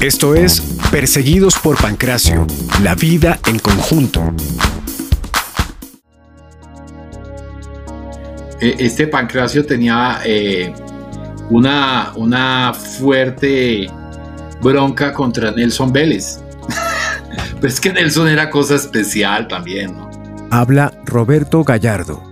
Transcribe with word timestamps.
Esto 0.00 0.36
es 0.36 0.60
Perseguidos 0.92 1.58
por 1.58 1.76
Pancracio, 1.76 2.46
la 2.84 2.94
vida 2.94 3.40
en 3.46 3.58
conjunto. 3.58 4.32
Eh, 8.60 8.76
este 8.78 9.08
Pancracio 9.08 9.66
tenía 9.66 10.20
eh, 10.24 10.72
una, 11.50 12.12
una 12.14 12.72
fuerte 12.74 13.90
bronca 14.62 15.12
contra 15.12 15.50
Nelson 15.50 15.92
Vélez. 15.92 16.44
Pero 17.56 17.66
es 17.66 17.80
que 17.80 17.92
Nelson 17.92 18.28
era 18.28 18.50
cosa 18.50 18.76
especial 18.76 19.48
también, 19.48 19.96
¿no? 19.96 20.08
Habla 20.52 20.92
Roberto 21.06 21.64
Gallardo. 21.64 22.22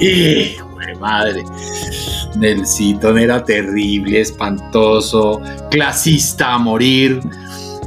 ¡Y, 0.00 0.54
madre! 1.00 1.42
Nelsito 2.36 3.16
era 3.16 3.44
terrible, 3.44 4.20
espantoso, 4.20 5.40
clasista 5.70 6.54
a 6.54 6.58
morir. 6.58 7.20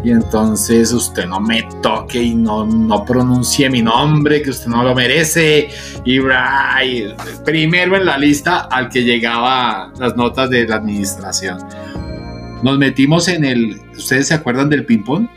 Y 0.03 0.09
entonces 0.09 0.91
usted 0.91 1.27
no 1.27 1.39
me 1.39 1.61
toque 1.83 2.23
y 2.23 2.33
no, 2.33 2.65
no 2.65 3.05
pronuncie 3.05 3.69
mi 3.69 3.83
nombre, 3.83 4.41
que 4.41 4.49
usted 4.49 4.67
no 4.67 4.83
lo 4.83 4.95
merece. 4.95 5.69
Y, 6.03 6.19
y 6.19 7.13
primero 7.45 7.95
en 7.97 8.05
la 8.05 8.17
lista 8.17 8.61
al 8.61 8.89
que 8.89 9.03
llegaba 9.03 9.93
las 9.99 10.15
notas 10.15 10.49
de 10.49 10.67
la 10.67 10.77
administración. 10.77 11.59
Nos 12.63 12.77
metimos 12.77 13.27
en 13.27 13.45
el. 13.45 13.79
¿Ustedes 13.95 14.27
se 14.27 14.33
acuerdan 14.33 14.69
del 14.69 14.85
ping-pong? 14.85 15.27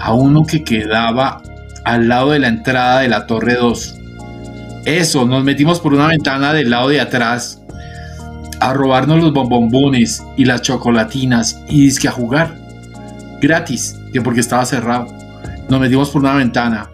A 0.00 0.12
uno 0.12 0.44
que 0.44 0.62
quedaba 0.62 1.42
al 1.84 2.08
lado 2.08 2.30
de 2.30 2.38
la 2.38 2.48
entrada 2.48 3.00
de 3.00 3.08
la 3.08 3.26
Torre 3.26 3.54
2. 3.54 3.96
Eso, 4.84 5.26
nos 5.26 5.44
metimos 5.44 5.80
por 5.80 5.92
una 5.92 6.06
ventana 6.06 6.52
del 6.52 6.70
lado 6.70 6.88
de 6.88 7.00
atrás 7.00 7.59
a 8.60 8.74
robarnos 8.74 9.22
los 9.22 9.32
bombombones 9.32 10.22
y 10.36 10.44
las 10.44 10.62
chocolatinas 10.62 11.60
y 11.68 11.80
disque 11.80 12.08
a 12.08 12.12
jugar. 12.12 12.54
Gratis, 13.40 13.98
que 14.12 14.20
porque 14.20 14.40
estaba 14.40 14.64
cerrado. 14.66 15.06
Nos 15.68 15.80
metimos 15.80 16.10
por 16.10 16.22
una 16.22 16.34
ventana 16.34 16.90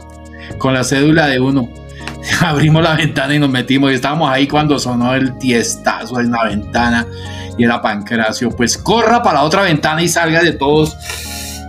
con 0.58 0.75
la 0.75 0.84
cédula 0.84 1.27
de 1.27 1.41
uno. 1.41 1.69
Abrimos 2.41 2.83
la 2.83 2.95
ventana 2.95 3.34
y 3.34 3.39
nos 3.39 3.50
metimos 3.50 3.91
y 3.91 3.95
estábamos 3.95 4.31
ahí 4.31 4.47
cuando 4.47 4.78
sonó 4.78 5.14
el 5.14 5.36
tiestazo 5.39 6.20
en 6.20 6.31
la 6.31 6.45
ventana 6.45 7.06
y 7.58 7.64
era 7.64 7.83
Pancracio. 7.83 8.51
Pues 8.51 8.78
corra 8.78 9.23
para 9.23 9.41
la 9.41 9.45
otra 9.45 9.62
ventana 9.62 10.03
y 10.03 10.08
salga 10.08 10.42
de 10.42 10.53
todos. 10.53 10.97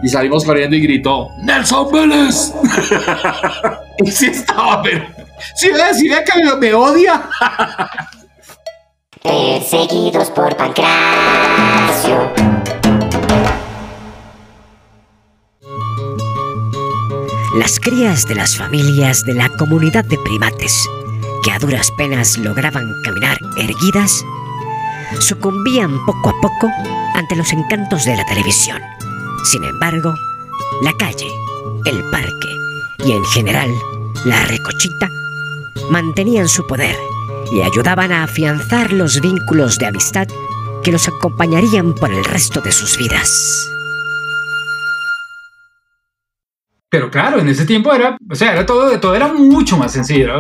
Y 0.04 0.10
salimos 0.10 0.46
corriendo 0.46 0.76
y 0.76 0.82
gritó, 0.82 1.30
Nelson 1.40 1.92
Vélez. 1.92 2.54
y 4.06 4.12
sí 4.12 4.28
estaba, 4.28 4.84
pero... 4.84 5.08
Si 5.56 5.70
ve, 5.70 5.94
si 5.96 6.08
ve 6.08 6.24
que 6.24 6.56
me 6.56 6.74
odia. 6.74 7.24
Perseguidos 9.24 10.30
por 10.32 10.56
Pancracio. 10.56 12.32
Las 17.56 17.80
crías 17.80 18.28
de 18.28 18.36
las 18.36 18.58
familias 18.58 19.24
de 19.24 19.34
la 19.34 19.50
comunidad 19.58 20.06
de 20.06 20.18
primates, 20.18 20.88
que 21.44 21.52
a 21.52 21.60
duras 21.60 21.92
penas 21.98 22.38
lograban 22.38 22.84
caminar 23.04 23.38
erguidas, 23.58 24.24
sucumbían 25.20 26.06
poco 26.06 26.30
a 26.30 26.34
poco 26.42 26.70
ante 27.16 27.36
los 27.36 27.52
encantos 27.54 28.06
de 28.06 28.18
la 28.18 28.26
televisión. 28.26 28.82
Sin 29.44 29.64
embargo, 29.64 30.14
la 30.82 30.94
calle, 30.94 31.32
el 31.86 32.04
parque 32.12 32.56
y 33.06 33.12
en 33.14 33.24
general 33.26 33.74
la 34.26 34.46
recochita 34.46 35.10
mantenían 35.90 36.48
su 36.48 36.68
poder 36.68 36.96
y 37.52 37.62
ayudaban 37.62 38.12
a 38.12 38.24
afianzar 38.24 38.92
los 38.92 39.22
vínculos 39.22 39.78
de 39.78 39.88
amistad 39.88 40.28
que 40.84 40.92
los 40.92 41.08
acompañarían 41.08 41.94
por 41.94 42.12
el 42.12 42.24
resto 42.24 42.62
de 42.62 42.72
sus 42.72 42.98
vidas. 42.98 43.68
Pero 46.90 47.12
claro, 47.12 47.40
en 47.40 47.50
ese 47.50 47.66
tiempo 47.66 47.94
era, 47.94 48.18
o 48.30 48.36
sea, 48.36 48.54
era 48.54 48.66
todo, 48.66 48.98
todo 49.00 49.14
era 49.14 49.28
mucho 49.28 49.78
más 49.78 49.92
sencillo, 49.92 50.24
era 50.24 50.40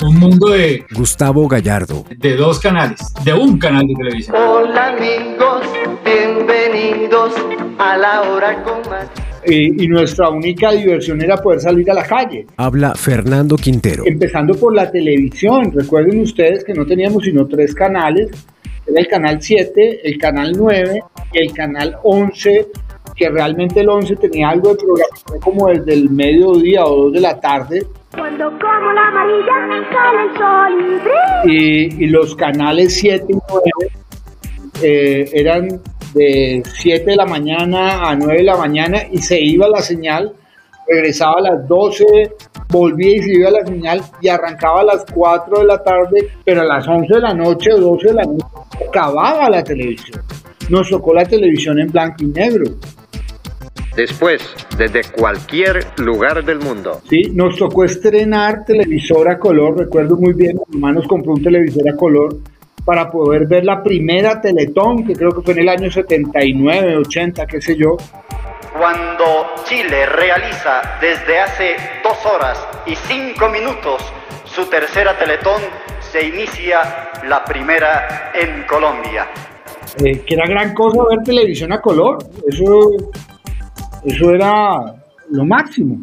un, 0.00 0.18
mundo 0.18 0.48
de... 0.48 0.84
Gustavo 0.90 1.46
Gallardo. 1.46 2.04
De 2.16 2.34
dos 2.34 2.58
canales, 2.58 2.98
de 3.22 3.32
un 3.32 3.58
canal 3.60 3.86
de 3.86 3.94
televisión. 3.94 4.36
Hola 4.36 4.88
amigos, 4.88 5.62
bienvenidos 6.04 7.32
a 7.78 7.96
la 7.96 8.22
hora 8.22 8.60
con 8.64 8.82
y 9.46 9.86
nuestra 9.88 10.30
única 10.30 10.70
diversión 10.72 11.22
era 11.22 11.36
poder 11.36 11.60
salir 11.60 11.90
a 11.90 11.94
la 11.94 12.04
calle. 12.04 12.46
Habla 12.56 12.94
Fernando 12.94 13.56
Quintero. 13.56 14.04
Empezando 14.06 14.54
por 14.54 14.74
la 14.74 14.90
televisión. 14.90 15.72
Recuerden 15.72 16.20
ustedes 16.20 16.64
que 16.64 16.74
no 16.74 16.84
teníamos 16.84 17.24
sino 17.24 17.46
tres 17.46 17.74
canales. 17.74 18.30
Era 18.86 19.00
el 19.00 19.06
canal 19.06 19.38
7, 19.40 20.00
el 20.02 20.18
canal 20.18 20.52
9 20.56 21.02
y 21.32 21.38
el 21.38 21.52
canal 21.52 21.96
11, 22.02 22.66
que 23.14 23.28
realmente 23.28 23.80
el 23.80 23.88
11 23.88 24.16
tenía 24.16 24.48
algo 24.48 24.70
de 24.70 24.76
programación 24.76 25.40
como 25.40 25.68
desde 25.68 25.92
el 25.92 26.10
mediodía 26.10 26.84
o 26.84 27.04
2 27.04 27.12
de 27.12 27.20
la 27.20 27.38
tarde. 27.38 27.86
Cuando 28.12 28.44
como 28.50 28.92
la 28.94 29.08
amarilla 29.08 29.52
sale 29.92 30.22
el 30.24 30.38
sol 30.38 31.50
y, 31.50 32.04
y 32.04 32.06
los 32.06 32.34
canales 32.34 32.94
7 32.94 33.26
y 33.28 33.34
9 33.34 33.70
eh, 34.82 35.30
eran 35.34 35.80
de 36.14 36.62
7 36.64 37.10
de 37.10 37.16
la 37.16 37.26
mañana 37.26 38.08
a 38.08 38.14
9 38.14 38.38
de 38.38 38.44
la 38.44 38.56
mañana 38.56 38.98
y 39.10 39.18
se 39.18 39.40
iba 39.40 39.68
la 39.68 39.82
señal, 39.82 40.32
regresaba 40.86 41.34
a 41.38 41.54
las 41.54 41.68
12, 41.68 42.04
volvía 42.68 43.16
y 43.16 43.22
se 43.22 43.32
iba 43.32 43.50
la 43.50 43.64
señal 43.66 44.02
y 44.20 44.28
arrancaba 44.28 44.80
a 44.80 44.84
las 44.84 45.04
4 45.12 45.60
de 45.60 45.64
la 45.64 45.82
tarde, 45.82 46.28
pero 46.44 46.62
a 46.62 46.64
las 46.64 46.86
11 46.86 47.14
de 47.14 47.20
la 47.20 47.34
noche 47.34 47.72
o 47.72 47.78
12 47.78 48.08
de 48.08 48.14
la 48.14 48.24
noche 48.24 48.46
acababa 48.88 49.50
la 49.50 49.62
televisión. 49.62 50.22
Nos 50.68 50.88
tocó 50.90 51.14
la 51.14 51.24
televisión 51.24 51.78
en 51.78 51.88
blanco 51.88 52.16
y 52.24 52.26
negro. 52.26 52.64
Después, 53.96 54.42
desde 54.76 55.02
cualquier 55.10 55.84
lugar 55.96 56.44
del 56.44 56.60
mundo. 56.60 57.00
Sí, 57.08 57.32
nos 57.34 57.56
tocó 57.56 57.84
estrenar 57.84 58.64
televisor 58.64 59.28
a 59.28 59.38
color. 59.38 59.76
Recuerdo 59.76 60.16
muy 60.16 60.34
bien, 60.34 60.56
mi 60.68 60.80
nos 60.80 61.06
compró 61.08 61.32
un 61.32 61.42
televisor 61.42 61.88
a 61.88 61.96
color 61.96 62.36
para 62.84 63.10
poder 63.10 63.46
ver 63.46 63.64
la 63.64 63.82
primera 63.82 64.40
Teletón, 64.40 65.04
que 65.04 65.14
creo 65.14 65.30
que 65.30 65.42
fue 65.42 65.54
en 65.54 65.60
el 65.60 65.68
año 65.68 65.90
79, 65.90 66.96
80, 66.96 67.46
qué 67.46 67.60
sé 67.60 67.76
yo. 67.76 67.96
Cuando 68.78 69.46
Chile 69.64 70.06
realiza 70.06 70.98
desde 71.00 71.40
hace 71.40 71.76
dos 72.02 72.24
horas 72.26 72.66
y 72.86 72.94
cinco 72.94 73.48
minutos 73.48 74.02
su 74.44 74.66
tercera 74.66 75.16
Teletón, 75.18 75.60
se 76.00 76.26
inicia 76.26 77.10
la 77.28 77.44
primera 77.44 78.32
en 78.34 78.64
Colombia. 78.66 79.26
Eh, 80.04 80.22
que 80.24 80.34
era 80.34 80.46
gran 80.46 80.74
cosa 80.74 80.98
ver 81.08 81.18
televisión 81.24 81.72
a 81.72 81.80
color, 81.80 82.18
eso, 82.46 82.90
eso 84.04 84.30
era 84.30 84.94
lo 85.30 85.44
máximo. 85.44 85.98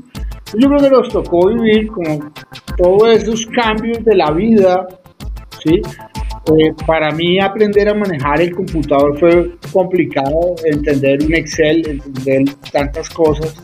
Yo 0.53 0.67
creo 0.69 0.79
que 0.79 0.89
nos 0.89 1.09
tocó 1.09 1.47
vivir 1.47 1.87
con 1.87 2.33
todos 2.77 3.09
esos 3.09 3.45
cambios 3.47 4.03
de 4.03 4.15
la 4.15 4.31
vida, 4.31 4.87
¿sí? 5.63 5.81
Eh, 6.47 6.73
para 6.85 7.11
mí 7.11 7.39
aprender 7.39 7.89
a 7.89 7.95
manejar 7.95 8.39
el 8.39 8.53
computador 8.53 9.19
fue 9.19 9.51
complicado, 9.72 10.56
entender 10.63 11.23
un 11.23 11.33
Excel, 11.33 11.88
entender 11.88 12.44
tantas 12.72 13.09
cosas. 13.09 13.56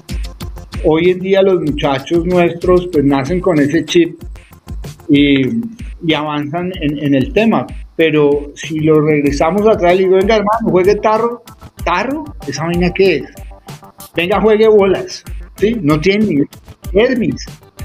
Hoy 0.84 1.12
en 1.12 1.20
día 1.20 1.44
los 1.44 1.62
muchachos 1.62 2.26
nuestros 2.26 2.88
pues 2.88 3.06
nacen 3.06 3.40
con 3.40 3.60
ese 3.60 3.86
chip 3.86 4.20
y, 5.10 5.42
y 6.04 6.14
avanzan 6.16 6.72
en, 6.82 6.98
en, 6.98 7.14
el 7.14 7.32
tema. 7.34 7.68
Pero 7.96 8.52
si 8.56 8.80
lo 8.80 9.00
regresamos 9.00 9.68
atrás, 9.68 9.96
le 9.96 10.04
digo, 10.06 10.16
venga 10.16 10.38
hermano, 10.38 10.72
juegue 10.72 10.96
tarro. 10.96 11.44
¿Tarro? 11.86 12.24
¿Esa 12.48 12.66
vaina 12.66 12.92
qué 12.92 13.18
es? 13.18 13.24
Venga, 14.16 14.42
juegue 14.42 14.68
bolas. 14.68 15.24
¿Sí? 15.58 15.78
No 15.82 16.00
tiene 16.00 16.26
ni 16.26 17.32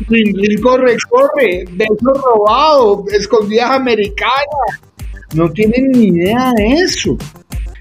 Hermes. 0.00 0.60
Corre, 0.60 0.96
corre, 1.08 1.64
besos 1.72 2.22
robado, 2.24 3.04
escondidas 3.12 3.70
americanas, 3.70 4.80
no 5.34 5.50
tienen 5.50 5.90
ni 5.92 6.08
idea 6.08 6.52
de 6.56 6.72
eso. 6.72 7.16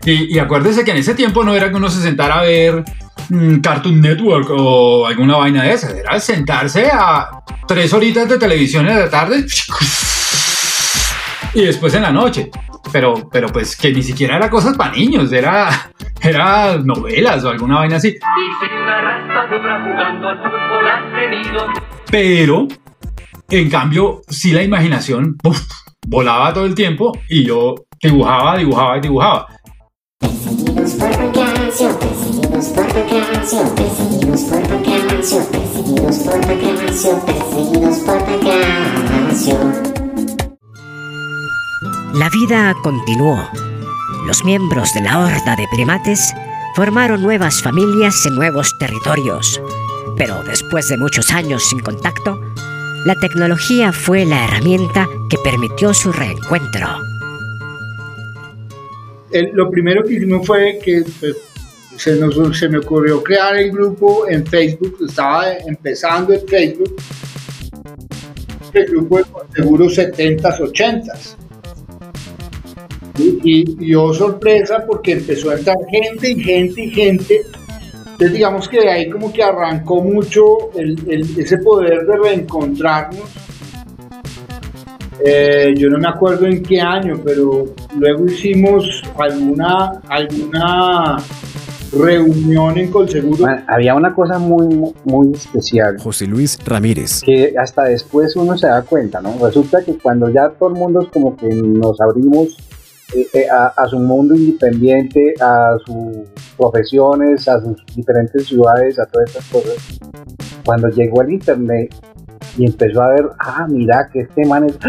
Y, 0.05 0.35
y, 0.35 0.39
acuérdese 0.39 0.83
que 0.83 0.91
en 0.91 0.97
ese 0.97 1.15
tiempo 1.15 1.43
no 1.43 1.55
era 1.55 1.69
que 1.69 1.77
uno 1.77 1.89
se 1.89 2.01
sentara 2.01 2.39
a 2.39 2.43
ver 2.43 2.83
mm, 3.29 3.57
Cartoon 3.57 3.99
Network 3.99 4.49
o 4.51 5.07
alguna 5.07 5.37
vaina 5.37 5.63
de 5.63 5.73
esa, 5.73 5.97
era 5.97 6.19
sentarse 6.19 6.89
a 6.91 7.43
tres 7.67 7.91
horitas 7.93 8.29
de 8.29 8.37
televisión 8.37 8.87
en 8.87 8.99
la 8.99 9.09
tarde 9.09 9.45
y 11.55 11.65
después 11.65 11.93
en 11.95 12.03
la 12.03 12.11
noche. 12.11 12.51
Pero, 12.91 13.27
pero 13.31 13.47
pues 13.49 13.75
que 13.75 13.91
ni 13.91 14.03
siquiera 14.03 14.37
era 14.37 14.49
cosas 14.49 14.77
para 14.77 14.91
niños, 14.91 15.31
era, 15.33 15.91
era 16.21 16.77
novelas 16.77 17.43
o 17.43 17.49
alguna 17.49 17.79
vaina 17.79 17.97
así. 17.97 18.15
Pero, 22.17 22.69
en 23.49 23.69
cambio, 23.69 24.21
sí 24.29 24.51
la 24.51 24.63
imaginación 24.63 25.35
volaba 26.07 26.53
todo 26.53 26.65
el 26.65 26.73
tiempo 26.73 27.11
y 27.27 27.43
yo 27.43 27.75
dibujaba, 28.01 28.57
dibujaba 28.57 28.97
y 28.97 29.01
dibujaba. 29.01 29.47
La 42.13 42.29
vida 42.29 42.75
continuó. 42.81 43.37
Los 44.25 44.45
miembros 44.45 44.93
de 44.93 45.01
la 45.01 45.19
horda 45.19 45.57
de 45.57 45.67
primates 45.67 46.33
Formaron 46.75 47.21
nuevas 47.21 47.61
familias 47.61 48.25
en 48.25 48.35
nuevos 48.35 48.77
territorios, 48.77 49.61
pero 50.17 50.43
después 50.43 50.87
de 50.89 50.97
muchos 50.97 51.31
años 51.31 51.63
sin 51.67 51.79
contacto, 51.79 52.39
la 53.05 53.15
tecnología 53.15 53.91
fue 53.91 54.25
la 54.25 54.45
herramienta 54.45 55.07
que 55.29 55.37
permitió 55.43 55.93
su 55.93 56.11
reencuentro. 56.11 56.87
Lo 59.53 59.69
primero 59.69 60.03
que 60.03 60.13
hicimos 60.13 60.47
fue 60.47 60.79
que 60.83 61.03
pues, 61.19 61.35
se, 61.97 62.69
me 62.69 62.77
ocurrió 62.77 63.21
crear 63.21 63.57
el 63.57 63.71
grupo 63.71 64.27
en 64.27 64.45
Facebook, 64.45 64.97
estaba 65.07 65.53
empezando 65.53 66.33
el 66.33 66.41
Facebook, 66.41 66.95
el 68.73 68.85
grupo 68.85 69.19
de 69.19 69.25
seguros 69.55 69.97
70s, 69.97 70.59
80s. 70.59 71.35
Y, 73.17 73.39
y 73.43 73.75
dio 73.75 74.13
sorpresa 74.13 74.83
porque 74.85 75.13
empezó 75.13 75.51
a 75.51 75.55
entrar 75.55 75.77
gente 75.89 76.31
y 76.31 76.43
gente 76.43 76.81
y 76.81 76.89
gente. 76.89 77.45
Entonces 78.15 78.33
digamos 78.33 78.69
que 78.69 78.79
de 78.79 78.89
ahí 78.89 79.09
como 79.09 79.31
que 79.33 79.43
arrancó 79.43 80.01
mucho 80.01 80.71
el- 80.75 80.97
el- 81.09 81.37
ese 81.39 81.57
poder 81.57 82.05
de 82.07 82.15
reencontrarnos. 82.17 83.23
Eh, 85.25 85.73
yo 85.77 85.89
no 85.89 85.97
me 85.97 86.07
acuerdo 86.07 86.45
en 86.45 86.61
qué 86.63 86.79
año, 86.79 87.19
pero 87.23 87.65
luego 87.97 88.25
hicimos 88.25 89.01
alguna, 89.17 90.01
alguna 90.07 91.17
reunión 91.91 92.77
en 92.77 92.91
Colseguro. 92.91 93.43
Man, 93.45 93.63
había 93.67 93.95
una 93.95 94.13
cosa 94.13 94.37
muy, 94.39 94.93
muy 95.05 95.31
especial 95.33 95.97
José 95.99 96.27
Luis 96.27 96.57
Ramírez. 96.65 97.21
que 97.21 97.53
hasta 97.57 97.83
después 97.83 98.35
uno 98.35 98.57
se 98.57 98.67
da 98.67 98.81
cuenta, 98.83 99.21
¿no? 99.21 99.35
Resulta 99.45 99.83
que 99.83 99.97
cuando 99.97 100.29
ya 100.29 100.49
todo 100.49 100.69
el 100.69 100.75
mundo 100.75 101.01
es 101.01 101.09
como 101.09 101.35
que 101.35 101.47
nos 101.47 101.99
abrimos 102.01 102.57
eh, 103.15 103.27
eh, 103.33 103.47
a, 103.49 103.67
a 103.81 103.87
su 103.87 103.97
mundo 103.99 104.35
independiente, 104.35 105.33
a 105.39 105.77
sus 105.85 106.27
profesiones, 106.55 107.47
a 107.47 107.61
sus 107.61 107.83
diferentes 107.95 108.47
ciudades, 108.47 108.99
a 108.99 109.05
todas 109.05 109.29
estas 109.29 109.45
cosas, 109.49 109.99
cuando 110.65 110.89
llegó 110.89 111.21
el 111.21 111.33
internet 111.33 111.93
y 112.57 112.65
empezó 112.65 113.01
a 113.01 113.09
ver, 113.09 113.29
ah, 113.39 113.67
mira 113.69 114.09
que 114.11 114.21
este 114.21 114.45
man 114.45 114.65
es 114.65 114.79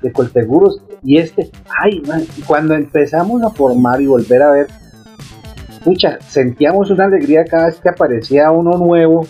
de 0.00 0.12
Colseguros 0.12 0.82
y 1.02 1.18
este, 1.18 1.50
ay, 1.82 2.00
man, 2.06 2.22
cuando 2.46 2.74
empezamos 2.74 3.42
a 3.42 3.50
formar 3.50 4.00
y 4.00 4.06
volver 4.06 4.42
a 4.42 4.52
ver, 4.52 4.66
pucha, 5.84 6.18
sentíamos 6.20 6.90
una 6.90 7.04
alegría 7.04 7.44
cada 7.44 7.66
vez 7.66 7.80
que 7.80 7.88
aparecía 7.88 8.50
uno 8.50 8.76
nuevo 8.78 9.26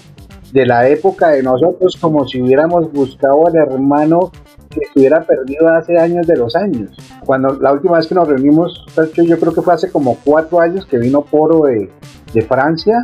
de 0.52 0.66
la 0.66 0.88
época 0.88 1.28
de 1.28 1.42
nosotros 1.42 1.96
como 2.00 2.26
si 2.26 2.40
hubiéramos 2.40 2.92
buscado 2.92 3.46
al 3.46 3.56
hermano 3.56 4.31
que 4.76 4.84
estuviera 4.87 5.25
perdido 5.25 5.69
hace 5.69 5.99
años 5.99 6.26
de 6.26 6.37
los 6.37 6.55
años. 6.55 6.90
Cuando 7.25 7.55
la 7.61 7.73
última 7.73 7.96
vez 7.96 8.06
que 8.06 8.14
nos 8.14 8.28
reunimos, 8.28 8.84
yo 9.17 9.38
creo 9.38 9.55
que 9.55 9.62
fue 9.62 9.75
hace 9.75 9.90
como 9.90 10.19
cuatro 10.23 10.61
años 10.61 10.84
que 10.87 10.99
vino 10.99 11.23
Poro 11.23 11.62
de, 11.62 11.90
de 12.32 12.43
Francia 12.43 13.02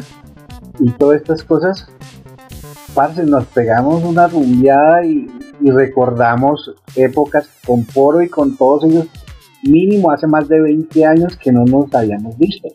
y 0.79 0.91
todas 0.91 1.21
estas 1.21 1.43
cosas, 1.43 1.89
parce, 2.95 3.25
nos 3.25 3.47
pegamos 3.47 4.05
una 4.05 4.29
rumbeada 4.29 5.05
y, 5.05 5.27
y 5.61 5.71
recordamos 5.71 6.75
épocas 6.97 7.49
con 7.67 7.85
Poro 7.85 8.23
y 8.23 8.29
con 8.29 8.57
todos 8.57 8.85
ellos, 8.85 9.07
mínimo 9.63 10.11
hace 10.11 10.27
más 10.27 10.49
de 10.49 10.61
20 10.61 11.07
años 11.07 11.37
que 11.37 11.53
no 11.53 11.65
nos 11.65 11.93
habíamos 11.95 12.37
visto. 12.37 12.69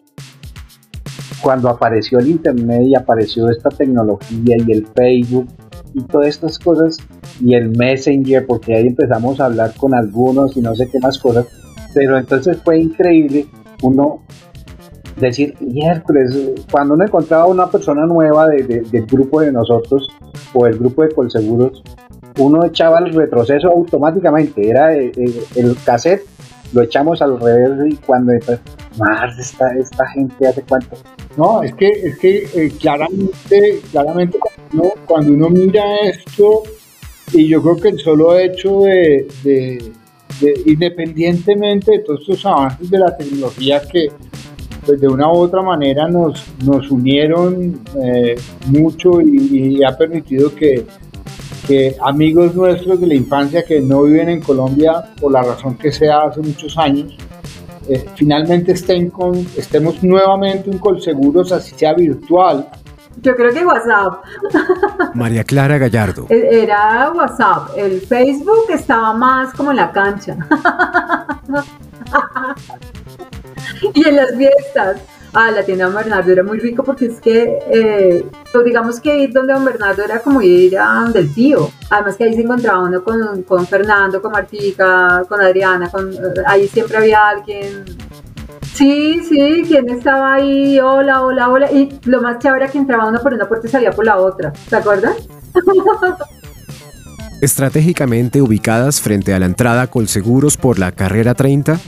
Cuando 1.41 1.69
apareció 1.69 2.17
el 2.19 2.29
internet 2.29 2.81
y 2.83 2.95
apareció 2.95 3.49
esta 3.49 3.69
tecnología 3.69 4.57
y 4.57 4.71
el 4.71 4.87
Facebook 4.87 5.47
y 5.93 6.01
todas 6.01 6.29
estas 6.29 6.57
cosas 6.57 6.97
y 7.39 7.53
el 7.55 7.69
Messenger, 7.77 8.45
porque 8.45 8.75
ahí 8.75 8.87
empezamos 8.87 9.39
a 9.39 9.45
hablar 9.45 9.73
con 9.77 9.93
algunos 9.93 10.55
y 10.57 10.61
no 10.61 10.75
sé 10.75 10.87
qué 10.91 10.99
más 10.99 11.17
cosas, 11.19 11.45
pero 11.93 12.17
entonces 12.17 12.57
fue 12.63 12.79
increíble 12.79 13.45
uno 13.83 14.23
decir, 15.19 15.55
miércoles, 15.59 16.35
cuando 16.71 16.93
uno 16.93 17.03
encontraba 17.05 17.45
una 17.47 17.69
persona 17.69 18.05
nueva 18.05 18.47
de- 18.47 18.63
de- 18.63 18.81
del 18.81 19.05
grupo 19.07 19.41
de 19.41 19.51
nosotros 19.51 20.07
o 20.53 20.67
el 20.67 20.77
grupo 20.77 21.03
de 21.03 21.09
Colseguros, 21.09 21.83
uno 22.39 22.63
echaba 22.65 22.99
el 22.99 23.13
retroceso 23.13 23.69
automáticamente, 23.69 24.69
era 24.69 24.95
eh, 24.95 25.11
eh, 25.17 25.43
el 25.55 25.75
cassette, 25.83 26.21
lo 26.73 26.83
echamos 26.83 27.21
al 27.23 27.39
revés 27.39 27.93
y 27.93 27.95
cuando 27.95 28.33
más 28.99 29.39
esta, 29.39 29.69
esta 29.77 30.05
gente 30.09 30.47
hace 30.47 30.61
cuánto 30.67 30.95
No, 31.35 31.63
es 31.63 31.73
que, 31.75 31.87
es 31.87 32.17
que 32.19 32.43
eh, 32.53 32.71
claramente, 32.79 33.79
claramente 33.91 34.37
cuando 35.07 35.33
uno 35.33 35.49
mira 35.49 35.83
esto, 36.03 36.61
y 37.33 37.47
yo 37.47 37.61
creo 37.61 37.75
que 37.77 37.89
el 37.89 37.99
solo 37.99 38.37
hecho 38.37 38.81
de, 38.81 39.27
de- 39.43 39.91
de- 40.41 40.61
independientemente 40.65 41.91
de 41.91 41.99
todos 41.99 42.21
estos 42.21 42.45
avances 42.45 42.89
de 42.89 42.99
la 42.99 43.15
tecnología 43.17 43.81
que 43.81 44.09
pues 44.85 45.01
de 45.01 45.07
una 45.07 45.27
u 45.27 45.35
otra 45.37 45.61
manera 45.61 46.07
nos, 46.07 46.45
nos 46.63 46.89
unieron 46.89 47.81
eh, 48.01 48.35
mucho 48.67 49.19
y, 49.21 49.83
ha 49.83 49.97
permitido 49.97 50.55
que, 50.55 50.85
que 51.67 51.95
amigos 52.01 52.55
nuestros 52.55 53.01
de 53.01 53.07
la 53.07 53.15
infancia 53.15 53.63
que 53.65 53.81
no 53.81 54.03
viven 54.03 54.29
en 54.29 54.39
Colombia 54.41 55.03
por 55.19 55.33
la 55.33 55.41
razón 55.43 55.77
que 55.77 55.91
sea 55.91 56.21
hace 56.21 56.39
muchos 56.39 56.77
años, 56.77 57.17
eh, 57.89 58.05
finalmente 58.15 58.71
estén 58.73 59.09
con, 59.09 59.35
estemos 59.57 60.01
nuevamente 60.03 60.69
en 60.71 60.77
Colseguros, 60.77 61.51
así 61.51 61.73
sea 61.75 61.93
virtual. 61.93 62.69
Yo 63.21 63.35
creo 63.35 63.53
que 63.53 63.65
WhatsApp. 63.65 64.23
María 65.15 65.43
Clara 65.43 65.77
Gallardo. 65.77 66.27
E- 66.29 66.63
Era 66.63 67.11
WhatsApp. 67.11 67.69
El 67.75 68.01
Facebook 68.01 68.65
estaba 68.69 69.13
más 69.13 69.53
como 69.53 69.71
en 69.71 69.77
la 69.77 69.91
cancha. 69.91 70.37
y 73.93 74.07
en 74.07 74.15
las 74.15 74.35
fiestas. 74.35 75.01
Ah, 75.33 75.51
la 75.51 75.63
tienda 75.63 75.85
de 75.85 75.91
Don 75.91 76.01
Bernardo 76.01 76.31
era 76.31 76.41
muy 76.41 76.57
rico 76.57 76.83
porque 76.83 77.07
es 77.07 77.19
que, 77.19 77.59
eh, 77.69 78.25
pues 78.51 78.65
digamos 78.65 78.99
que 78.99 79.19
ir 79.19 79.33
donde 79.33 79.53
Don 79.53 79.65
Bernardo 79.65 80.03
era 80.03 80.19
como 80.19 80.41
ir 80.41 80.77
a 80.79 81.01
donde 81.01 81.19
el 81.19 81.33
tío. 81.33 81.69
Además 81.89 82.15
que 82.15 82.23
ahí 82.23 82.33
se 82.33 82.41
encontraba 82.41 82.79
uno 82.83 83.03
con, 83.03 83.43
con 83.43 83.67
Fernando, 83.67 84.21
con 84.21 84.31
Martica, 84.31 85.23
con 85.27 85.41
Adriana, 85.41 85.89
con, 85.89 86.11
eh, 86.13 86.17
ahí 86.45 86.67
siempre 86.67 86.97
había 86.97 87.27
alguien. 87.27 87.83
Sí, 88.77 89.21
sí, 89.27 89.63
quien 89.67 89.89
estaba 89.89 90.35
ahí, 90.35 90.79
hola, 90.79 91.23
hola, 91.23 91.49
hola. 91.49 91.71
Y 91.71 91.89
lo 92.05 92.21
más 92.21 92.37
chévere 92.37 92.65
era 92.65 92.71
que 92.71 92.77
entraba 92.77 93.07
uno 93.09 93.19
por 93.23 93.33
una 93.33 93.47
puerta 93.47 93.65
y 93.65 93.71
salía 93.71 93.89
por 93.89 94.05
la 94.05 94.17
otra. 94.17 94.53
¿Te 94.69 94.75
acuerdas? 94.75 95.27
Estratégicamente 97.41 98.39
ubicadas 98.39 99.01
frente 99.01 99.33
a 99.33 99.39
la 99.39 99.47
entrada 99.47 99.87
Colseguros 99.87 100.57
por 100.57 100.77
la 100.77 100.91
carrera 100.91 101.33
30, 101.33 101.79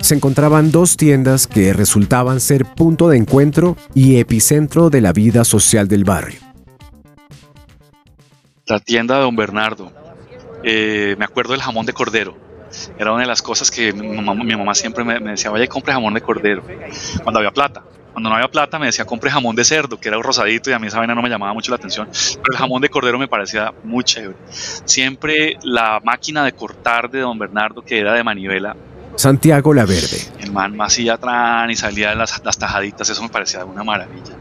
se 0.00 0.14
encontraban 0.14 0.70
dos 0.70 0.98
tiendas 0.98 1.46
que 1.46 1.72
resultaban 1.72 2.40
ser 2.40 2.66
punto 2.66 3.08
de 3.08 3.16
encuentro 3.16 3.76
y 3.94 4.18
epicentro 4.18 4.90
de 4.90 5.00
la 5.00 5.14
vida 5.14 5.44
social 5.44 5.88
del 5.88 6.04
barrio. 6.04 6.40
la 8.66 8.80
tienda 8.80 9.16
de 9.16 9.22
Don 9.22 9.34
Bernardo. 9.34 9.90
Eh, 10.62 11.16
me 11.18 11.24
acuerdo 11.24 11.52
del 11.52 11.62
jamón 11.62 11.86
de 11.86 11.94
cordero. 11.94 12.47
Era 12.98 13.12
una 13.12 13.22
de 13.22 13.28
las 13.28 13.42
cosas 13.42 13.70
que 13.70 13.92
mi 13.92 14.20
mamá, 14.20 14.34
mi 14.42 14.56
mamá 14.56 14.74
siempre 14.74 15.04
me, 15.04 15.20
me 15.20 15.32
decía, 15.32 15.50
vaya 15.50 15.64
y 15.64 15.68
compre 15.68 15.92
jamón 15.92 16.14
de 16.14 16.20
cordero. 16.20 16.62
Cuando 17.22 17.38
había 17.38 17.50
plata. 17.50 17.82
Cuando 18.12 18.30
no 18.30 18.36
había 18.36 18.48
plata 18.48 18.78
me 18.80 18.86
decía, 18.86 19.04
compre 19.04 19.30
jamón 19.30 19.54
de 19.54 19.64
cerdo, 19.64 19.98
que 20.00 20.08
era 20.08 20.18
rosadito 20.18 20.70
y 20.70 20.72
a 20.72 20.78
mí 20.78 20.88
esa 20.88 20.98
vaina 20.98 21.14
no 21.14 21.22
me 21.22 21.28
llamaba 21.28 21.52
mucho 21.52 21.70
la 21.70 21.76
atención. 21.76 22.08
Pero 22.08 22.52
el 22.52 22.56
jamón 22.56 22.82
de 22.82 22.88
cordero 22.88 23.18
me 23.18 23.28
parecía 23.28 23.72
muy 23.84 24.02
chévere. 24.02 24.34
Siempre 24.50 25.56
la 25.62 26.00
máquina 26.02 26.44
de 26.44 26.52
cortar 26.52 27.10
de 27.10 27.20
Don 27.20 27.38
Bernardo, 27.38 27.80
que 27.82 28.00
era 28.00 28.14
de 28.14 28.24
manivela, 28.24 28.74
Santiago 29.18 29.74
La 29.74 29.84
Verde. 29.84 30.18
el 30.38 30.52
man 30.52 30.76
me 30.76 30.84
hacía 30.84 31.14
atrás 31.14 31.68
y 31.68 31.74
salía 31.74 32.14
las, 32.14 32.40
las 32.44 32.56
tajaditas, 32.56 33.10
eso 33.10 33.20
me 33.20 33.28
parecía 33.28 33.64
una 33.64 33.82
maravilla. 33.82 34.37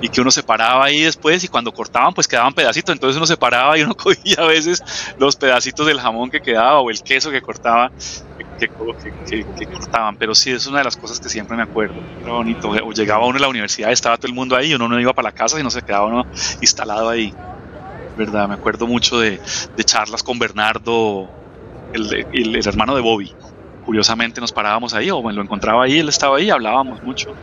Y 0.00 0.08
que 0.10 0.20
uno 0.22 0.30
se 0.30 0.42
paraba 0.42 0.86
ahí 0.86 1.02
después 1.02 1.44
y 1.44 1.48
cuando 1.48 1.72
cortaban 1.72 2.14
pues 2.14 2.26
quedaban 2.28 2.54
pedacitos, 2.54 2.92
entonces 2.94 3.16
uno 3.18 3.26
se 3.26 3.36
paraba 3.36 3.78
y 3.78 3.82
uno 3.82 3.94
cogía 3.96 4.36
a 4.38 4.46
veces 4.46 4.82
los 5.16 5.36
pedacitos 5.36 5.86
del 5.86 6.00
jamón 6.00 6.30
que 6.30 6.40
quedaba 6.40 6.80
o 6.80 6.90
el 6.90 7.02
queso 7.02 7.30
que 7.30 7.42
cortaba, 7.42 7.92
que, 8.56 9.44
que- 9.54 9.66
cortaban, 9.68 10.16
pero 10.16 10.34
sí 10.34 10.50
es 10.50 10.66
una 10.66 10.78
de 10.78 10.84
las 10.84 10.96
cosas 10.96 11.20
que 11.20 11.28
siempre 11.28 11.56
me 11.56 11.62
acuerdo, 11.62 12.06
era 12.18 12.32
bonito, 12.32 12.68
o 12.70 12.92
llegaba 12.92 13.26
uno 13.26 13.38
a 13.38 13.40
la 13.42 13.48
universidad, 13.48 13.92
estaba 13.92 14.16
todo 14.18 14.28
el 14.28 14.34
mundo 14.34 14.56
ahí, 14.56 14.74
uno 14.74 14.88
no 14.88 15.00
iba 15.00 15.12
para 15.14 15.28
la 15.28 15.32
casa 15.32 15.56
sino 15.56 15.70
se 15.70 15.82
quedaba 15.82 16.06
uno 16.06 16.24
instalado 16.60 17.08
ahí, 17.08 17.34
verdad, 18.14 18.48
me 18.48 18.54
acuerdo 18.54 18.86
mucho 18.86 19.18
de, 19.20 19.40
de 19.76 19.84
charlas 19.84 20.22
con 20.22 20.38
Bernardo, 20.38 21.32
el, 21.92 22.26
el- 22.30 22.56
el 22.56 22.68
hermano 22.68 22.94
de 22.96 23.02
Bobby, 23.02 23.36
curiosamente 23.80 24.40
nos 24.42 24.52
parábamos 24.52 24.94
ahí 24.94 25.10
o 25.10 25.22
me 25.22 25.32
lo 25.34 25.42
encontraba 25.42 25.84
ahí, 25.84 25.98
él 26.00 26.08
estaba 26.10 26.38
ahí, 26.38 26.50
hablábamos 26.50 27.00
mucho. 27.02 27.38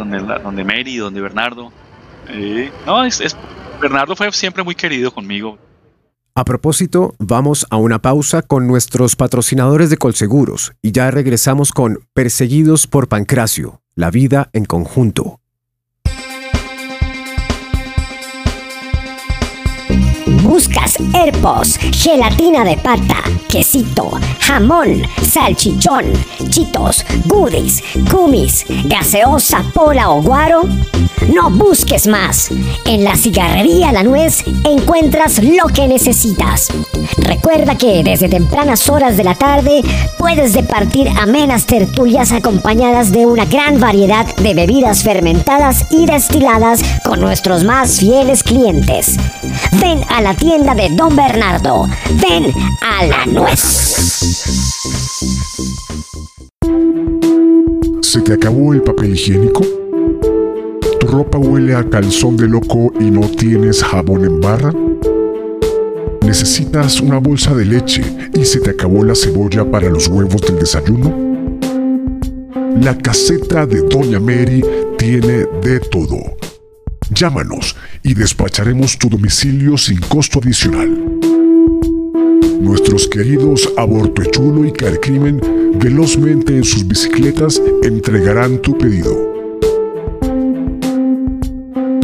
Donde, 0.00 0.20
la- 0.22 0.38
donde 0.38 0.64
Mary, 0.64 0.96
donde 0.96 1.20
Bernardo. 1.20 1.70
Eh, 2.28 2.70
no, 2.86 3.04
es, 3.04 3.20
es- 3.20 3.36
Bernardo 3.80 4.16
fue 4.16 4.32
siempre 4.32 4.62
muy 4.62 4.74
querido 4.74 5.12
conmigo. 5.12 5.58
A 6.34 6.44
propósito, 6.44 7.14
vamos 7.18 7.66
a 7.70 7.76
una 7.76 7.98
pausa 8.00 8.42
con 8.42 8.66
nuestros 8.66 9.16
patrocinadores 9.16 9.90
de 9.90 9.96
Colseguros 9.96 10.72
y 10.80 10.92
ya 10.92 11.10
regresamos 11.10 11.72
con 11.72 11.98
Perseguidos 12.14 12.86
por 12.86 13.08
Pancracio, 13.08 13.80
la 13.94 14.10
vida 14.10 14.48
en 14.52 14.64
conjunto. 14.64 15.39
Buscas 20.50 20.96
herpos, 21.14 21.78
gelatina 21.92 22.64
de 22.64 22.76
pata, 22.76 23.22
quesito, 23.48 24.10
jamón, 24.40 25.02
salchichón, 25.22 26.06
chitos, 26.48 27.04
goodies, 27.26 27.80
kumis, 28.10 28.64
gaseosa, 28.86 29.62
pola 29.72 30.10
o 30.10 30.20
guaro, 30.20 30.62
no 31.32 31.50
busques 31.50 32.08
más. 32.08 32.50
En 32.84 33.04
la 33.04 33.14
cigarrería 33.14 33.92
La 33.92 34.02
Nuez 34.02 34.42
encuentras 34.64 35.40
lo 35.40 35.68
que 35.72 35.86
necesitas. 35.86 36.68
Recuerda 37.18 37.78
que 37.78 38.02
desde 38.02 38.28
tempranas 38.28 38.88
horas 38.88 39.16
de 39.16 39.24
la 39.24 39.36
tarde 39.36 39.82
puedes 40.18 40.52
departir 40.52 41.08
amenas 41.10 41.66
tertulias 41.66 42.32
acompañadas 42.32 43.12
de 43.12 43.26
una 43.26 43.44
gran 43.44 43.78
variedad 43.78 44.26
de 44.36 44.54
bebidas 44.54 45.04
fermentadas 45.04 45.86
y 45.90 46.06
destiladas 46.06 46.82
con 47.04 47.20
nuestros 47.20 47.62
más 47.62 48.00
fieles 48.00 48.42
clientes. 48.42 49.16
Ven 49.80 50.04
a 50.08 50.20
la 50.20 50.34
tienda 50.40 50.74
de 50.74 50.88
Don 50.96 51.14
Bernardo. 51.14 51.86
Ven 52.20 52.50
a 52.80 53.04
La 53.04 53.26
Nuez. 53.26 53.60
¿Se 58.00 58.20
te 58.22 58.32
acabó 58.32 58.72
el 58.72 58.82
papel 58.82 59.12
higiénico? 59.12 59.62
¿Tu 60.98 61.06
ropa 61.06 61.38
huele 61.38 61.76
a 61.76 61.88
calzón 61.88 62.38
de 62.38 62.48
loco 62.48 62.90
y 62.98 63.10
no 63.10 63.28
tienes 63.28 63.84
jabón 63.84 64.24
en 64.24 64.40
barra? 64.40 64.72
¿Necesitas 66.22 67.00
una 67.02 67.18
bolsa 67.18 67.54
de 67.54 67.66
leche 67.66 68.02
y 68.34 68.44
se 68.46 68.60
te 68.60 68.70
acabó 68.70 69.04
la 69.04 69.14
cebolla 69.14 69.70
para 69.70 69.90
los 69.90 70.08
huevos 70.08 70.40
del 70.40 70.58
desayuno? 70.58 71.14
La 72.80 72.96
caseta 72.96 73.66
de 73.66 73.82
Doña 73.82 74.18
Mary 74.18 74.64
tiene 74.96 75.44
de 75.62 75.80
todo. 75.80 76.16
Llámanos 77.20 77.76
y 78.02 78.14
despacharemos 78.14 78.96
tu 78.96 79.10
domicilio 79.10 79.76
sin 79.76 80.00
costo 80.00 80.38
adicional. 80.42 80.88
Nuestros 82.62 83.06
queridos 83.08 83.70
Aborto 83.76 84.24
Chulo 84.24 84.64
y 84.64 84.72
Carcrimen 84.72 85.38
velozmente 85.74 86.56
en 86.56 86.64
sus 86.64 86.88
bicicletas 86.88 87.60
entregarán 87.82 88.62
tu 88.62 88.78
pedido. 88.78 89.14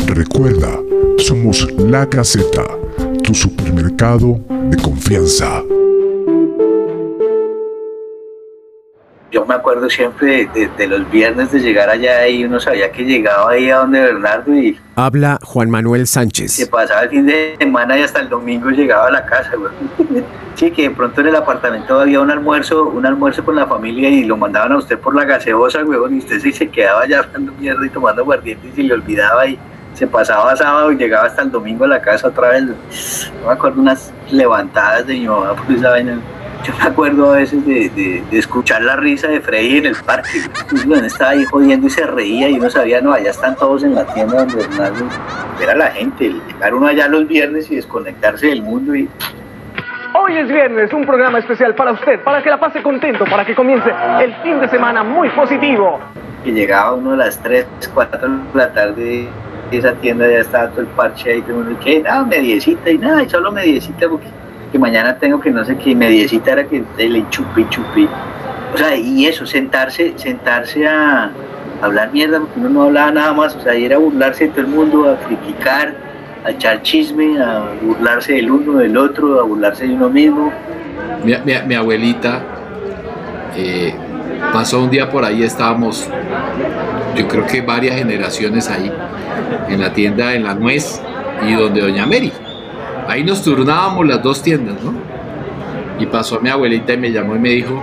Recuerda, 0.06 0.78
somos 1.16 1.66
La 1.78 2.06
Caseta, 2.06 2.66
tu 3.22 3.32
supermercado 3.32 4.38
de 4.68 4.76
confianza. 4.76 5.62
Yo 9.32 9.44
me 9.44 9.54
acuerdo 9.54 9.90
siempre 9.90 10.48
de, 10.54 10.68
de 10.68 10.86
los 10.86 11.10
viernes 11.10 11.50
de 11.50 11.60
llegar 11.60 11.90
allá 11.90 12.28
y 12.28 12.44
uno 12.44 12.60
sabía 12.60 12.90
que 12.92 13.04
llegaba 13.04 13.50
ahí 13.50 13.70
a 13.70 13.78
donde 13.78 14.00
Bernardo 14.00 14.54
y 14.54 14.78
Habla 14.94 15.38
Juan 15.42 15.68
Manuel 15.68 16.06
Sánchez. 16.06 16.52
se 16.52 16.66
pasaba 16.66 17.02
el 17.02 17.10
fin 17.10 17.26
de 17.26 17.56
semana 17.58 17.98
y 17.98 18.02
hasta 18.02 18.20
el 18.20 18.28
domingo 18.28 18.70
llegaba 18.70 19.08
a 19.08 19.10
la 19.10 19.26
casa, 19.26 19.52
güey. 19.56 19.72
Sí, 20.56 20.70
que 20.70 20.88
de 20.88 20.90
pronto 20.90 21.20
en 21.20 21.26
el 21.26 21.36
apartamento 21.36 22.00
había 22.00 22.18
un 22.18 22.30
almuerzo, 22.30 22.84
un 22.84 23.04
almuerzo 23.04 23.44
con 23.44 23.56
la 23.56 23.66
familia 23.66 24.08
y 24.08 24.24
lo 24.24 24.38
mandaban 24.38 24.72
a 24.72 24.78
usted 24.78 24.98
por 24.98 25.14
la 25.14 25.26
gaseosa, 25.26 25.82
güey, 25.82 26.14
y 26.14 26.18
usted 26.18 26.40
sí 26.40 26.50
se 26.50 26.70
quedaba 26.70 27.02
allá 27.02 27.18
hablando 27.18 27.52
mierda 27.60 27.84
y 27.84 27.90
tomando 27.90 28.22
aguardiente 28.22 28.66
y 28.68 28.72
se 28.72 28.82
le 28.82 28.94
olvidaba 28.94 29.46
y 29.46 29.58
se 29.92 30.06
pasaba 30.06 30.56
sábado 30.56 30.90
y 30.92 30.96
llegaba 30.96 31.26
hasta 31.26 31.42
el 31.42 31.50
domingo 31.50 31.84
a 31.84 31.88
la 31.88 32.00
casa 32.00 32.28
otra 32.28 32.48
vez. 32.50 32.62
No 32.62 33.48
me 33.48 33.52
acuerdo 33.52 33.82
unas 33.82 34.10
levantadas 34.30 35.06
de 35.06 35.12
mi 35.12 35.26
mamá 35.28 35.54
por 35.54 35.70
esa 35.74 35.90
vaina. 35.90 36.18
Yo 36.64 36.72
me 36.78 36.84
acuerdo 36.84 37.32
a 37.32 37.36
veces 37.36 37.64
de, 37.66 37.88
de- 37.90 38.22
de 38.30 38.38
escuchar 38.38 38.82
la 38.82 38.96
risa 38.96 39.28
de 39.28 39.40
Freddy 39.40 39.78
en 39.78 39.86
el 39.86 39.94
parque. 39.96 40.40
Uno 40.84 40.96
estaba 40.96 41.30
ahí 41.30 41.44
jodiendo 41.44 41.86
y 41.86 41.90
se 41.90 42.04
reía 42.06 42.48
y 42.48 42.54
uno 42.58 42.68
sabía, 42.70 43.00
no, 43.00 43.12
allá 43.12 43.30
están 43.30 43.54
todos 43.56 43.84
en 43.84 43.94
la 43.94 44.04
tienda 44.06 44.38
donde 44.44 44.56
Bernardo 44.56 45.04
era 45.62 45.74
la 45.76 45.86
gente. 45.92 46.26
el 46.26 46.40
Llegar 46.46 46.74
uno 46.74 46.86
allá 46.88 47.06
los 47.08 47.28
viernes 47.28 47.70
y 47.70 47.76
desconectarse 47.76 48.46
del 48.48 48.62
mundo 48.62 48.94
y 48.96 49.08
Hoy 50.18 50.34
es 50.38 50.48
viernes, 50.48 50.92
un 50.94 51.04
programa 51.04 51.38
especial 51.38 51.74
para 51.74 51.92
usted, 51.92 52.18
para 52.24 52.42
que 52.42 52.48
la 52.48 52.58
pase 52.58 52.82
contento, 52.82 53.24
para 53.26 53.44
que 53.44 53.54
comience 53.54 53.90
el 54.22 54.34
fin 54.42 54.58
de 54.60 54.68
semana 54.68 55.02
muy 55.04 55.28
positivo. 55.30 56.00
que 56.42 56.52
llegaba 56.52 56.94
uno 56.94 57.12
a 57.12 57.16
las 57.16 57.40
3, 57.42 57.66
4 57.94 58.28
de 58.28 58.36
la 58.54 58.72
tarde 58.72 59.28
y 59.70 59.76
esa 59.76 59.92
tienda 59.94 60.26
ya 60.26 60.38
estaba 60.38 60.68
todo 60.70 60.80
el 60.80 60.86
parche 60.88 61.32
ahí, 61.32 61.42
todo 61.42 61.58
el 61.60 61.64
mundo, 61.66 61.80
que 61.84 62.00
nada, 62.00 62.24
mediecita 62.24 62.90
y 62.90 62.96
nada, 62.98 63.22
y 63.22 63.28
solo 63.28 63.52
mediecita 63.52 64.08
porque 64.08 64.26
que 64.72 64.78
mañana 64.78 65.16
tengo 65.16 65.40
que 65.40 65.50
no 65.50 65.64
sé 65.64 65.76
qué, 65.76 65.94
mediecita 65.94 66.52
era 66.52 66.64
que 66.64 66.82
le 66.98 67.28
chupi 67.30 67.66
chupi. 67.68 68.08
O 68.74 68.76
sea, 68.76 68.96
y 68.96 69.26
eso, 69.26 69.46
sentarse, 69.46 70.12
sentarse 70.16 70.86
a 70.86 71.30
hablar 71.82 72.10
mierda 72.12 72.40
porque 72.40 72.58
uno 72.58 72.68
no 72.68 72.82
hablaba 72.84 73.10
nada 73.12 73.32
más, 73.32 73.54
o 73.54 73.60
sea, 73.60 73.74
ir 73.74 73.94
a 73.94 73.98
burlarse 73.98 74.44
de 74.44 74.50
todo 74.50 74.60
el 74.62 74.66
mundo, 74.68 75.10
a 75.10 75.16
criticar, 75.26 75.94
a 76.44 76.50
echar 76.50 76.82
chisme, 76.82 77.40
a 77.40 77.64
burlarse 77.82 78.34
del 78.34 78.50
uno, 78.50 78.78
del 78.78 78.96
otro, 78.96 79.40
a 79.40 79.44
burlarse 79.44 79.86
de 79.86 79.94
uno 79.94 80.08
mismo. 80.10 80.52
Mi, 81.24 81.34
mi- 81.44 81.62
mi 81.66 81.74
abuelita 81.74 82.42
eh, 83.56 83.94
pasó 84.52 84.82
un 84.82 84.90
día 84.90 85.10
por 85.10 85.24
ahí, 85.24 85.42
estábamos, 85.42 86.08
yo 87.16 87.28
creo 87.28 87.46
que 87.46 87.60
varias 87.62 87.96
generaciones 87.96 88.68
ahí, 88.68 88.92
en 89.68 89.80
la 89.80 89.92
tienda 89.92 90.34
en 90.34 90.44
La 90.44 90.54
Nuez 90.54 91.00
y 91.48 91.52
donde 91.54 91.80
Doña 91.80 92.04
Mary. 92.06 92.32
Ahí 93.08 93.24
nos 93.24 93.42
turnábamos 93.42 94.06
las 94.06 94.22
dos 94.22 94.42
tiendas, 94.42 94.76
¿no? 94.82 94.94
Y 95.98 96.06
pasó 96.06 96.40
mi 96.40 96.50
abuelita 96.50 96.92
y 96.92 96.98
me 96.98 97.12
llamó 97.12 97.36
y 97.36 97.38
me 97.38 97.50
dijo, 97.50 97.82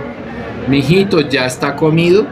mijito, 0.68 1.20
ya 1.20 1.46
está 1.46 1.74
comido. 1.76 2.26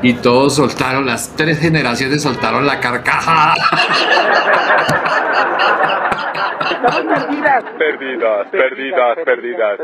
Y 0.00 0.14
todos 0.14 0.54
soltaron, 0.54 1.06
las 1.06 1.34
tres 1.34 1.58
generaciones 1.58 2.22
soltaron 2.22 2.64
la 2.64 2.78
carcajada. 2.78 3.54
Perdidas, 7.78 8.46
perdidas, 8.50 9.18
perdidas. 9.24 9.78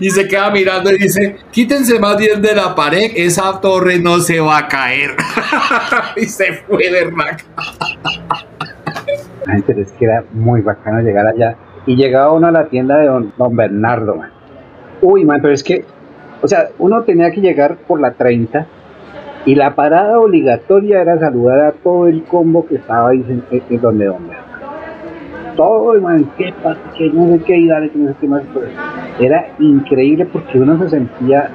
y 0.00 0.10
se 0.10 0.26
queda 0.26 0.50
mirando 0.50 0.90
y 0.90 0.98
dice, 0.98 1.36
quítense 1.52 1.98
más 1.98 2.16
bien 2.16 2.42
de 2.42 2.54
la 2.54 2.74
pared, 2.74 3.12
esa 3.14 3.60
torre 3.60 3.98
no 3.98 4.18
se 4.18 4.40
va 4.40 4.58
a 4.58 4.68
caer. 4.68 5.14
y 6.16 6.26
se 6.26 6.52
fue 6.66 6.90
de 6.90 7.04
raca. 7.10 7.44
Pero 9.44 9.80
es 9.80 9.92
que 9.92 10.04
era 10.04 10.24
muy 10.32 10.60
bacano 10.60 11.00
llegar 11.00 11.26
allá. 11.26 11.56
Y 11.86 11.96
llegaba 11.96 12.32
uno 12.32 12.46
a 12.46 12.50
la 12.50 12.66
tienda 12.66 12.98
de 12.98 13.06
don, 13.06 13.32
don 13.36 13.54
Bernardo, 13.54 14.16
man. 14.16 14.30
Uy, 15.02 15.24
man, 15.24 15.40
pero 15.42 15.52
es 15.52 15.62
que, 15.62 15.84
o 16.40 16.48
sea, 16.48 16.68
uno 16.78 17.02
tenía 17.02 17.30
que 17.30 17.40
llegar 17.40 17.76
por 17.86 18.00
la 18.00 18.12
30 18.12 18.66
y 19.44 19.54
la 19.54 19.74
parada 19.74 20.18
obligatoria 20.18 21.02
era 21.02 21.18
saludar 21.18 21.60
a 21.60 21.72
todo 21.72 22.06
el 22.06 22.24
combo 22.24 22.66
que 22.66 22.76
estaba 22.76 23.10
ahí 23.10 23.24
en, 23.28 23.80
donde 23.80 24.06
don 24.06 24.26
Bernardo. 24.26 24.44
Todo, 25.56 26.00
man, 26.00 26.28
qué 26.38 26.52
pasa, 26.62 26.80
que 26.96 27.10
no 27.10 27.28
sé 27.28 27.44
qué, 27.44 27.56
y 27.58 27.68
dale, 27.68 27.90
que 27.90 27.98
no 27.98 28.08
sé 28.08 28.16
qué 28.20 28.28
más. 28.28 28.42
pero 28.52 28.66
Era 29.20 29.46
increíble 29.58 30.26
porque 30.26 30.58
uno 30.58 30.78
se 30.78 30.88
sentía 30.88 31.50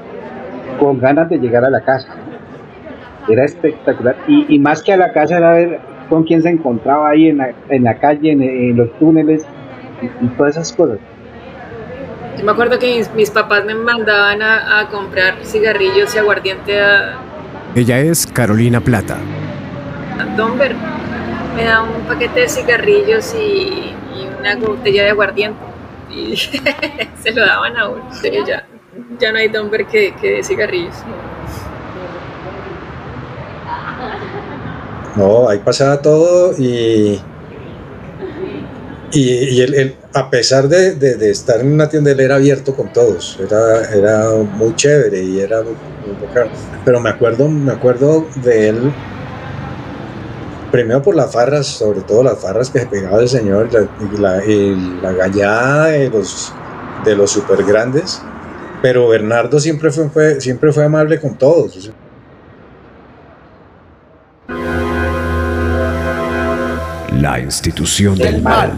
con 0.80 1.00
ganas 1.00 1.28
de 1.30 1.40
llegar 1.40 1.66
a 1.66 1.70
la 1.70 1.82
casa. 1.82 2.16
Era 3.28 3.44
espectacular. 3.44 4.16
Y, 4.28 4.46
y 4.56 4.60
más 4.60 4.84
que 4.84 4.94
a 4.94 4.98
la 4.98 5.12
casa 5.12 5.38
era 5.38 5.54
ver 5.54 5.80
con 6.10 6.24
quién 6.24 6.42
se 6.42 6.50
encontraba 6.50 7.10
ahí 7.10 7.30
en 7.30 7.38
la, 7.38 7.52
en 7.70 7.84
la 7.84 7.98
calle, 8.00 8.32
en, 8.32 8.42
en 8.42 8.76
los 8.78 8.92
túneles 9.00 9.46
y, 10.02 10.26
y 10.26 10.28
todas 10.30 10.56
esas 10.58 10.74
cosas. 10.74 10.98
Yo 12.38 12.46
me 12.46 12.52
acuerdo 12.52 12.80
que 12.80 12.98
mis, 12.98 13.14
mis 13.14 13.30
papás 13.32 13.66
me 13.66 13.76
mandaban 13.76 14.42
a, 14.42 14.80
a 14.80 14.88
comprar 14.90 15.36
cigarrillos 15.44 16.16
y 16.16 16.18
aguardiente 16.20 16.80
a, 16.82 17.18
Ella 17.76 18.00
es 18.00 18.26
Carolina 18.28 18.80
Plata. 18.80 19.18
a 20.20 20.26
Donver. 20.38 20.74
Me 21.56 21.64
da 21.66 21.84
un 21.84 22.02
paquete 22.08 22.42
de 22.42 22.50
cigarrillos 22.50 23.36
y, 23.36 23.94
y 24.16 24.28
una 24.40 24.56
botella 24.56 25.04
de 25.04 25.10
aguardiente. 25.10 25.60
Y 26.10 26.36
se 27.20 27.32
lo 27.34 27.46
daban 27.46 27.76
a 27.78 27.90
uno. 27.90 28.04
Ya, 28.48 28.66
ya 29.20 29.32
no 29.32 29.38
hay 29.38 29.50
Donver 29.50 29.86
que, 29.86 30.14
que 30.22 30.36
de 30.38 30.44
cigarrillos. 30.44 30.96
No, 35.14 35.50
ahí 35.50 35.60
pasaba 35.60 36.02
todo 36.02 36.54
y, 36.58 37.30
y, 39.12 39.62
él, 39.62 39.98
a 40.14 40.30
pesar 40.30 40.68
de, 40.68 40.96
de- 40.96 41.30
estar 41.32 41.62
en 41.62 41.72
una 41.74 41.90
tienda, 41.90 42.12
él 42.12 42.20
era 42.20 42.36
abierto 42.36 42.76
con 42.76 42.92
todos, 42.94 43.38
era, 43.40 43.86
era 43.92 44.30
muy 44.44 44.76
chévere 44.76 45.24
y 45.24 45.40
era 45.40 45.64
muy, 45.64 45.80
bacano. 46.22 46.52
Pero 46.84 47.00
me 47.00 47.10
acuerdo, 47.10 47.50
me 47.50 47.72
acuerdo 47.72 48.32
de 48.36 48.70
él, 48.70 49.00
primero 50.72 51.02
por 51.02 51.16
las 51.16 51.32
farras, 51.32 51.68
sobre 51.68 52.02
todo 52.02 52.24
las 52.24 52.40
farras 52.40 52.70
que 52.70 52.80
se 52.80 52.88
pegaba 52.88 53.22
el 53.22 53.30
señor 53.30 53.70
y 53.98 54.18
la, 54.18 54.42
la 55.02 55.14
gallada 55.14 55.88
de 55.88 56.10
los, 56.10 56.62
de 56.98 57.16
los 57.16 57.32
super 57.32 57.64
grandes. 57.64 58.30
Pero 58.82 59.08
Bernardo 59.10 59.60
siempre 59.60 59.92
fue, 59.92 60.10
fue- 60.10 60.40
siempre 60.42 60.72
fue 60.72 60.86
amable 60.86 61.20
con 61.20 61.38
todos. 61.38 61.92
La 67.20 67.38
institución 67.38 68.18
del 68.18 68.42
mal. 68.42 68.72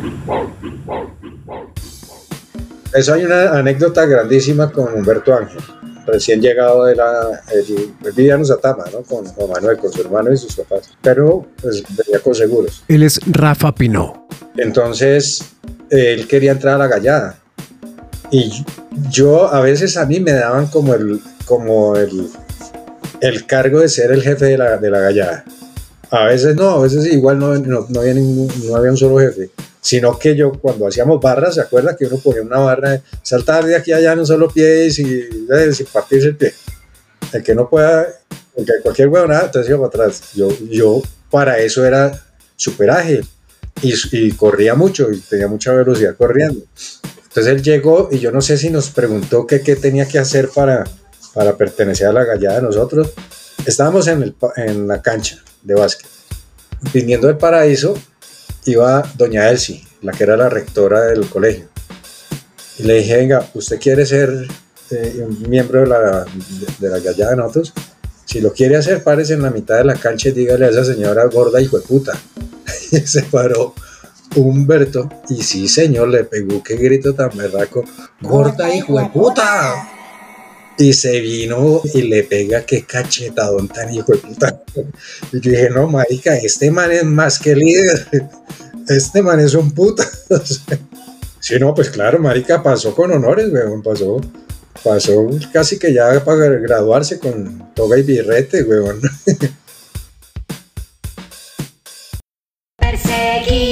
Eso 2.92 3.14
hay 3.14 3.24
una 3.24 3.52
anécdota 3.52 4.06
grandísima 4.08 4.72
con 4.72 4.92
Humberto 4.96 5.36
Ángel, 5.36 5.62
recién 6.08 6.42
llegado 6.42 6.86
de 6.86 6.96
la. 6.96 7.44
Él, 7.54 7.94
él 8.04 8.12
vivía 8.16 8.34
en 8.34 8.42
Uzatama, 8.42 8.86
¿no? 8.92 9.02
Con 9.04 9.26
Juan 9.26 9.50
Manuel, 9.52 9.78
con 9.78 9.94
su 9.94 10.02
hermano 10.02 10.34
y 10.34 10.38
sus 10.38 10.56
papás. 10.56 10.90
Pero, 11.04 11.46
pues, 11.62 11.84
venía 11.90 12.20
con 12.20 12.34
seguros. 12.34 12.84
Él 12.88 13.04
es 13.04 13.20
Rafa 13.28 13.76
Pinó. 13.76 14.28
Entonces, 14.58 15.46
él 15.92 16.28
quería 16.28 16.54
entrar 16.54 16.76
a 16.76 16.78
la 16.80 16.88
gallada. 16.88 17.38
Y 18.32 18.52
yo, 19.12 19.54
a 19.54 19.62
veces 19.62 19.98
a 19.98 20.08
mí 20.08 20.20
me 20.20 20.32
daban 20.32 20.66
como 20.66 20.96
el, 20.96 21.22
como 21.46 21.96
el, 21.96 22.28
el 23.22 23.46
cargo 23.46 23.82
de 23.82 23.88
ser 23.88 24.12
el 24.12 24.24
jefe 24.24 24.46
de 24.46 24.58
la, 24.58 24.78
de 24.78 24.90
la 24.90 25.00
gallada. 25.00 25.46
A 26.12 26.26
veces 26.26 26.56
no, 26.56 26.70
a 26.72 26.82
veces 26.84 27.06
igual 27.08 27.40
no, 27.40 27.58
no, 27.58 27.86
no 27.90 28.00
había 28.02 28.14
ningún- 28.14 28.52
no 28.68 28.76
había 28.76 28.92
un 28.92 28.98
solo 28.98 29.18
jefe. 29.20 29.50
Sino 29.80 30.18
que 30.20 30.36
yo, 30.36 30.52
cuando 30.52 30.88
hacíamos 30.88 31.20
barras, 31.22 31.56
¿se 31.56 31.62
acuerda 31.62 31.96
que 31.96 32.06
uno 32.06 32.18
ponía 32.18 32.42
una 32.44 32.60
barra 32.60 33.02
saltar 33.24 33.66
de 33.66 33.76
aquí 33.76 33.92
a 33.92 33.98
allá 33.98 34.14
en 34.14 34.20
un 34.20 34.26
solo 34.28 34.50
pie 34.50 34.86
y 34.88 34.92
sin, 34.92 35.08
eh, 35.08 35.72
partirse 35.92 36.28
el 36.28 36.36
pie? 36.36 36.54
El 37.34 37.42
que 37.44 37.56
no 37.56 37.70
pueda, 37.70 38.08
el 38.56 38.66
que 38.66 38.74
cualquier 38.84 39.08
huevonada, 39.08 39.46
entonces 39.46 39.70
iba 39.70 39.90
para 39.90 40.04
atrás. 40.06 40.22
Yo, 40.36 40.50
yo 40.70 41.02
para 41.32 41.58
eso 41.60 41.86
era 41.86 42.12
súper 42.58 42.92
ágil 42.92 43.26
y, 43.82 43.94
y 44.12 44.32
corría 44.34 44.76
mucho 44.76 45.10
y 45.12 45.18
tenía 45.20 45.48
mucha 45.48 45.74
velocidad 45.74 46.16
corriendo. 46.16 46.62
Entonces 47.24 47.48
él 47.54 47.64
llegó 47.64 48.10
y 48.12 48.20
yo 48.20 48.32
no 48.32 48.42
sé 48.42 48.58
si 48.58 48.70
nos 48.70 48.90
preguntó 48.90 49.48
qué 49.48 49.60
tenía 49.60 50.06
que 50.08 50.20
hacer 50.20 50.50
para, 50.50 50.84
para 51.34 51.56
pertenecer 51.56 52.08
a 52.08 52.14
la 52.14 52.26
gallada 52.26 52.58
de 52.58 52.62
nosotros. 52.64 53.12
Estábamos 53.66 54.08
en, 54.08 54.88
la 54.88 55.02
cancha 55.02 55.38
de 55.62 55.76
básquet. 55.76 56.08
Viniendo 56.94 57.28
del 57.28 57.38
paraíso 57.38 57.96
iba 58.66 59.04
doña 59.16 59.50
Elsie, 59.50 59.86
la 60.02 60.12
que 60.12 60.24
era 60.24 60.36
la 60.36 60.50
rectora 60.50 61.02
del 61.02 61.30
colegio. 61.30 61.68
Y 62.80 62.84
le 62.84 62.96
dije, 62.96 63.18
venga, 63.18 63.48
¿usted 63.54 63.80
quiere 63.80 64.06
ser 64.06 64.48
eh, 64.90 65.26
un 65.28 65.48
miembro 65.48 65.82
de 65.82 65.88
la, 65.88 66.26
de 66.80 66.90
la 66.90 67.00
de 67.00 67.36
nosotros? 67.36 67.74
Si 68.26 68.42
lo 68.42 68.52
quiere 68.52 68.78
hacer, 68.78 69.04
párese 69.04 69.34
en 69.34 69.44
la 69.44 69.52
mitad 69.52 69.78
de 69.78 69.84
la 69.84 69.96
cancha 69.96 70.30
y 70.30 70.32
dígale 70.32 70.66
a 70.66 70.70
esa 70.70 70.84
señora 70.84 71.26
gorda 71.26 71.62
hijo 71.62 71.78
de 71.78 71.86
puta. 71.86 72.14
Y 72.92 73.00
se 73.00 73.24
paró 73.24 73.74
Humberto 74.36 75.10
y 75.30 75.44
sí, 75.44 75.68
señor, 75.68 76.08
le 76.08 76.24
pegó 76.24 76.64
qué 76.64 76.76
grito 76.76 77.14
tan 77.14 77.30
berraco. 77.36 77.84
Gorda 78.22 78.74
hijo 78.74 79.00
de 79.00 79.06
puta. 79.08 79.91
Y 80.78 80.94
se 80.94 81.20
vino 81.20 81.82
y 81.94 82.04
le 82.04 82.24
pega 82.24 82.66
qué 82.66 82.84
cachetadón 82.84 83.68
tan 83.68 83.94
hijo 83.94 84.14
de 84.14 84.18
puta. 84.18 84.64
Y 85.32 85.40
yo 85.40 85.52
dije, 85.52 85.70
no, 85.70 85.88
marica, 85.88 86.36
este 86.38 86.72
man 86.72 86.92
es 86.92 87.04
más 87.04 87.38
que 87.40 87.56
líder. 87.56 88.08
Este 88.88 89.22
man 89.22 89.40
es 89.40 89.54
un 89.54 89.72
puta. 89.72 90.08
Sí, 91.42 91.58
no, 91.58 91.74
pues 91.74 91.90
claro, 91.90 92.20
marica, 92.20 92.62
pasó 92.62 92.94
con 92.94 93.12
honores, 93.12 93.52
weón, 93.52 93.82
pasó, 93.82 94.22
pasó 94.84 95.28
casi 95.52 95.80
que 95.80 95.92
ya 95.92 96.24
para 96.24 96.50
graduarse 96.50 97.18
con 97.18 97.74
toga 97.74 97.98
y 97.98 98.04
birrete, 98.04 98.62
weón. 98.62 99.02
Perseguidos 102.78 103.71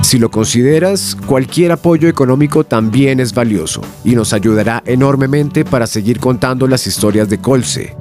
Si 0.00 0.18
lo 0.18 0.30
consideras, 0.30 1.18
cualquier 1.26 1.72
apoyo 1.72 2.08
económico 2.08 2.64
también 2.64 3.20
es 3.20 3.34
valioso 3.34 3.82
y 4.06 4.14
nos 4.14 4.32
ayudará 4.32 4.82
enormemente 4.86 5.66
para 5.66 5.86
seguir 5.86 6.18
contando 6.18 6.66
las 6.66 6.86
historias 6.86 7.28
de 7.28 7.36
Colse. 7.36 7.94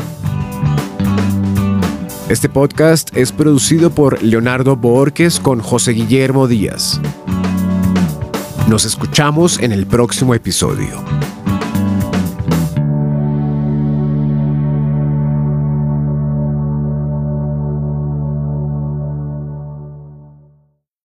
Este 2.30 2.48
podcast 2.48 3.18
es 3.18 3.32
producido 3.32 3.90
por 3.90 4.22
Leonardo 4.22 4.76
Borges 4.76 5.40
con 5.40 5.62
José 5.62 5.94
Guillermo 5.94 6.48
Díaz. 6.48 7.02
Nos 8.68 8.86
escuchamos 8.86 9.58
en 9.60 9.72
el 9.72 9.88
próximo 9.88 10.36
episodio. 10.36 11.04